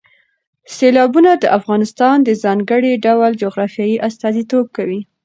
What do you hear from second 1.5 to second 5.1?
افغانستان د ځانګړي ډول جغرافیې استازیتوب کوي.